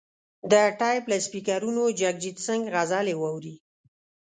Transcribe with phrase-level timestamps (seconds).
[0.51, 3.55] د ټیپ له سپیکرونو جګجیت سنګ غزلې واوري.